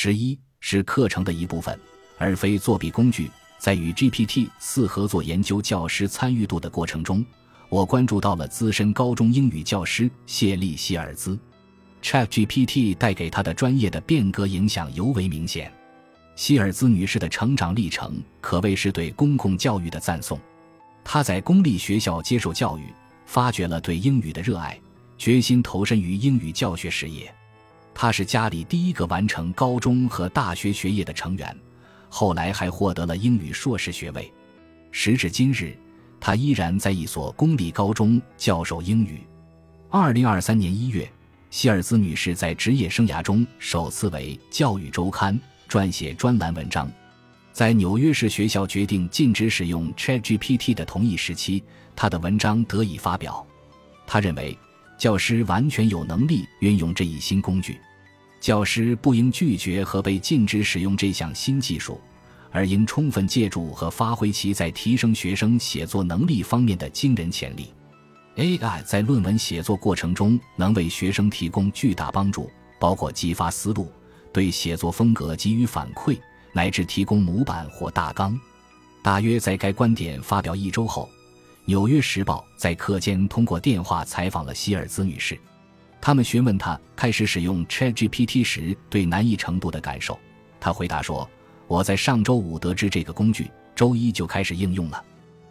[0.00, 1.76] 十一是课程的一部分，
[2.18, 3.28] 而非作弊工具。
[3.58, 7.26] 在与 GPT 四合作研究教师参与度的过程中，
[7.68, 11.36] 我关注到了资深高中英语教师谢利希尔兹。
[12.00, 15.68] ChatGPT 带给他的专业的变革影响尤为明显。
[16.36, 20.38] 希尔兹女士的成长历程可谓是对公共教育的赞颂。
[21.02, 22.84] 她在公立学校接受教育，
[23.26, 24.80] 发掘了对英语的热爱，
[25.16, 27.34] 决心投身于英语教学事业。
[28.00, 31.58] 她是家里第一个完成高中和大学学业的成员，
[32.08, 34.32] 后来还获得了英语硕士学位。
[34.92, 35.76] 时至今日，
[36.20, 39.26] 她依然在一所公立高中教授英语。
[39.90, 41.10] 二零二三年一月，
[41.50, 45.34] 希尔兹女士在职业生涯中首次为《教育周刊》
[45.68, 46.88] 撰写专栏文章。
[47.52, 51.64] 在纽约市学校决定禁止使用 ChatGPT 的同一时期，
[51.96, 53.44] 她的文章得以发表。
[54.06, 54.56] 他认为，
[54.96, 57.76] 教师完全有能力运用这一新工具。
[58.40, 62.00] 教师不应拒绝和被禁止使用这项新技术，
[62.50, 67.72] 而应充分借助和发挥其在提升学生写作能力方面的惊人潜力。
[68.36, 72.48] AI 在论文写作过程中能为学生提供巨大帮助，
[72.78, 73.90] 包括激发思路、
[74.32, 76.16] 对写作风格给予反馈，
[76.52, 78.38] 乃至提供模板或大纲。
[79.02, 81.08] 大约在该观点发表一周后，
[81.64, 85.36] 《纽约时报》在课间通过电话采访了希尔兹女士。
[86.00, 90.18] 他们询问他开始使用 ChatGPT 时对难易程度的感受。
[90.60, 91.28] 他回答说
[91.66, 95.04] ：“我在上周五得知这个工具，周一就开始应用了。”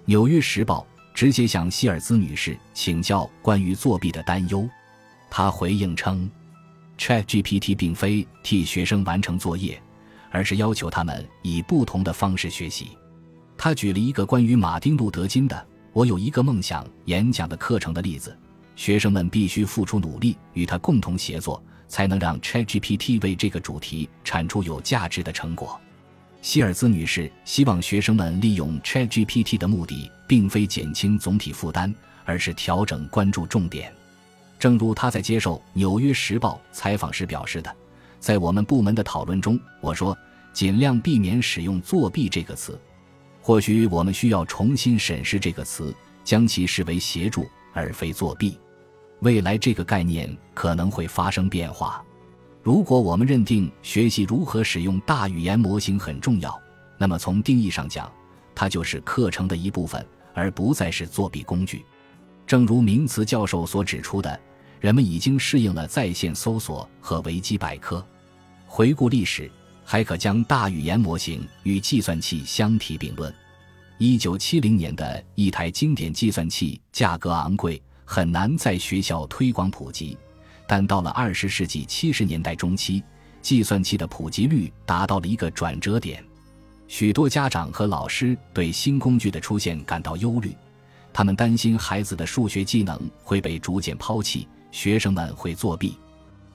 [0.06, 4.68] 《纽约时报》直接向希尔兹女士请教关于作弊的担忧。
[5.30, 6.28] 他回应称
[6.98, 9.80] ：“ChatGPT 并非替学生完成作业，
[10.30, 12.96] 而是要求他们以不同的方式学习。”
[13.56, 18.36] 他举了一个关于马丁·路德·金的“我有一个梦想”演讲的课程的例子。
[18.80, 25.78] 学生们必须付出努力，与他共同协作，才能让 ChatGPT 为这个主题产出有价值的成果。
[26.40, 33.92] 希尔兹女士希望学生们利用 ChatGPT 的目的，并非减轻总体负担，而是调整关注重点。
[34.58, 37.76] 正如她在接受《纽约时报》采访时表示的
[38.18, 40.16] ：“在我们部门的讨论中，我说
[40.54, 42.80] 尽量避免使用‘作弊’这个词。
[43.42, 48.58] 或许我们需要重新审视这个词，将其视为协助而非作弊。”
[49.20, 52.02] 未来这个概念可能会发生变化。
[52.62, 56.58] 如果我们认定学习如何使用大语言模型很重要，
[56.98, 58.10] 那么从定义上讲，
[58.54, 61.84] 它就是课程的一部分，而不再是作弊工具。
[62.46, 64.38] 正如名词教授所指出的，
[64.80, 68.04] 人们已经适应了在线搜索和维基百科。
[68.66, 69.50] 回顾历史，
[69.84, 73.32] 还可将大语言模型与计算器相提并论。
[73.98, 77.80] 一九七零年的一台经典计算器价格昂贵。
[78.12, 80.18] 很难在学校推广普及，
[80.66, 83.00] 但到了二十世纪七十年代中期，
[83.40, 86.20] 计算器的普及率达到了一个转折点。
[86.88, 90.52] 许多家长和老师对新工具的出现感到忧虑，
[91.12, 95.96] 他们担心孩子的数学技能会被逐渐抛弃，学生们会作弊。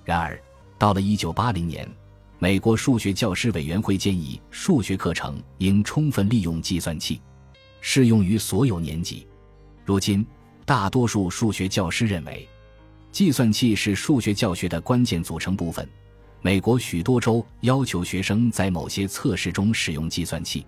[0.04, 0.38] 然而，
[0.78, 1.90] 到了一九八零年，
[2.38, 7.22] 美国数学教师委员会建议数学课程应充分利用计算器，
[7.80, 9.26] 适用于所有年级。
[9.86, 10.28] 如今。
[10.66, 12.48] 大多数数学教师认为，
[13.12, 15.88] 计算器是数学教学的关键组成部分。
[16.42, 20.66] 美国许多州要求学生在某些测试中使用计算器。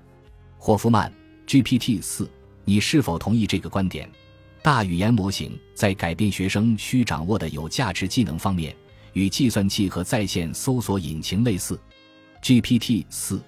[0.59, 1.12] 霍夫曼
[1.47, 2.30] ，GPT 四，
[2.63, 4.08] 你是否同意这个观点？
[4.62, 8.75] 大语言模型在改变学生需掌握的有价值技能方面，
[9.14, 11.79] 与计算器和在线搜索引擎类似。
[12.44, 13.41] GPT 四，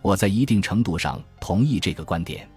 [0.00, 2.48] 我在一定程度上同意这个观点。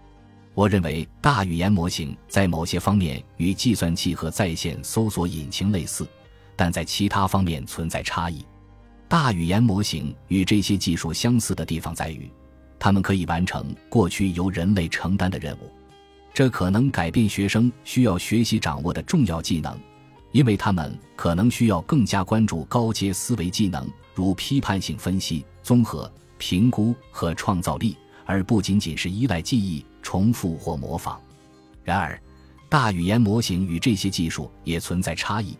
[0.53, 6.05] 我认为大语言模型在某些方面与计算器和在线搜索引擎类似，
[6.55, 8.45] 但在其他方面存在差异。
[9.07, 12.29] 大语言模型与这些技术相似的地方在于，
[12.77, 15.71] 它们可以完成过去由人类承担的任务。
[16.33, 19.77] 这可能改变学生需要学习掌握的重要技能，
[20.31, 27.95] 因为他们可能需要更加关注高阶思维技能，如批判性分析、综合评估和创造力。
[28.23, 31.19] 而不仅仅是依赖记忆、重复或模仿。
[31.83, 32.19] 然而，
[32.69, 35.57] 大语言模型与这些技术也存在差异，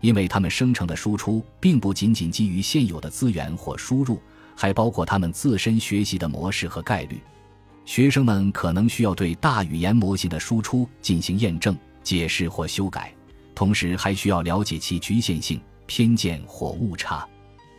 [0.00, 4.20] 因为它们生成的输出并不仅仅基于现有的资源或输入，
[4.56, 7.20] 还包括它们自身学习的模式和概率。
[7.84, 13.12] 学生们可能需要对大语言模型的输出进行验证、解释或修改，
[13.54, 17.28] 同时还需要了解其局限性、偏见或误差。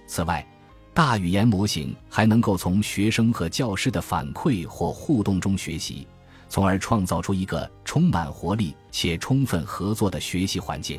[0.06, 0.48] 此外，
[0.96, 6.08] 大语言模型还能够从学生和教师的反馈或互动中学习，
[6.48, 10.98] 从而创造出一个充满活力且充分合作的学习环境。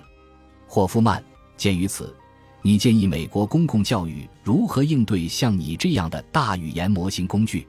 [0.66, 1.24] 霍夫曼，
[1.56, 2.14] 鉴于此，
[2.60, 7.66] 你建议美国公共教育如何应对像你这样的大语言模型工具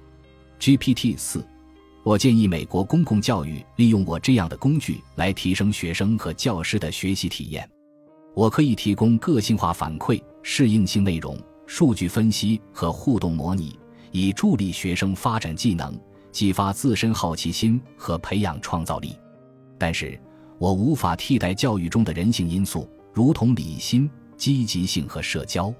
[0.59, 1.47] ？GPT 四，
[2.03, 7.65] 我建议美国公共教育利用我这样的工具来提升学生和教师的学习体验。
[8.35, 13.77] 我可以提供个性化反馈、适应性内容、数据分析和互动模拟，
[14.11, 15.95] 以助力学生发展技能、
[16.31, 19.15] 激发自身好奇心和培养创造力。
[19.77, 20.19] 但是，
[20.57, 24.09] 我无法替代教育中的人性因素，如同理心。
[24.37, 25.73] 积极性和社交，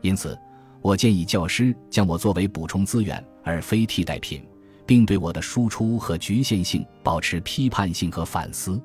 [0.00, 0.36] 因此，
[0.80, 4.42] 我建议教师将我作为补充资源而非替代品，
[4.84, 8.82] 并对我的输出和局限性保持批判性和反思。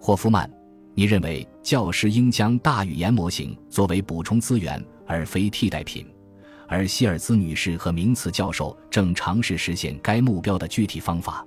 [0.00, 0.50] 霍夫曼，
[0.92, 6.06] 你认为教师应将大语言模型作为补充资源而非替代品，
[6.68, 11.44] 而希尔兹女士和名词教授正尝试实现该目标的具体方法。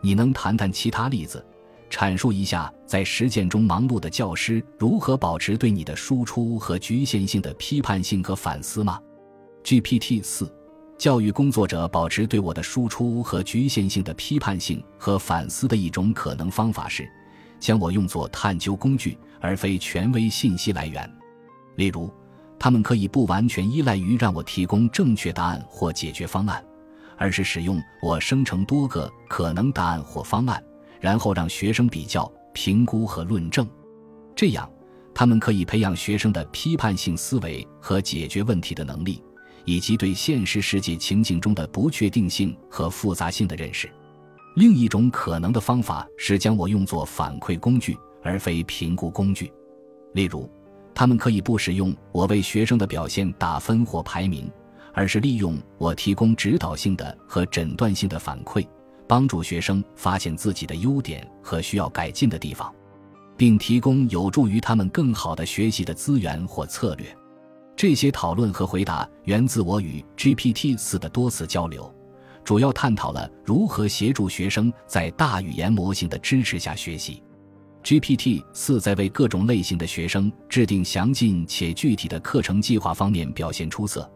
[0.00, 1.44] 你能谈谈其他例子？
[1.90, 8.98] 阐述一下在实践中忙碌的教师如何保持对你的输出和局限性的批判性和反思吗
[9.62, 10.50] ？GPT 四，
[10.96, 17.06] 教育工作者保持对我的输出和局限性的批判性和反思的一种可能方法是，
[17.60, 21.08] 将我用作探究工具而非权威信息来源。
[21.76, 22.10] 例如，
[22.62, 26.64] 他们可以不完全依赖于让我提供正确答案或解决方案，
[27.16, 30.62] 而是使用我生成多个可能答案或方案。
[31.00, 33.68] 然后让学生比较、评估和论证，
[34.36, 34.70] 这样
[35.12, 39.20] 他们可以培养学生的批判性思维和解决问题的能力，
[39.64, 43.90] 以及对现实世界情境中的不确定性和复杂性的认识。
[44.54, 49.52] 另一种可能的方法是将我用作反馈工具而非评估工具，
[50.12, 50.48] 例如，
[50.94, 54.50] 他们可以不使用我为学生的表现打分或排名，
[54.92, 58.66] 而是利用我提供指导性的和诊断性的反馈。
[59.08, 62.72] 帮助学生发现自己的优点和需要改进的地方，
[63.36, 67.14] 并提供有助于他们更好的学习的资源或策略。
[67.76, 71.92] 这些讨论和回答源自我与 GPT 四的多次交流，
[72.42, 77.22] 主要探讨了如何协助学生在大语言模型的支持下学习。
[77.82, 84.08] GPT 四在为各种类型的学生制定详尽且具体的课程计划方面表现出色。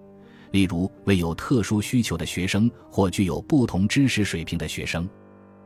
[0.52, 5.08] 例如，为有特殊需求的学生或具有不同知识水平的学生，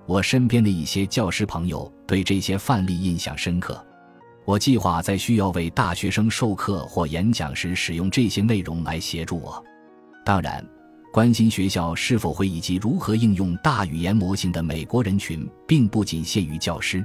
[0.06, 3.84] 我身边的一些教师朋友对这些范例印象深刻。
[4.46, 9.62] 我计划在需要为大学生授课或演讲时使用这些内容来协助我。
[10.24, 10.66] 当然，
[11.12, 17.04] 关心学校是否会以及如何应用大语言模型的美国人群，并不仅限于教师。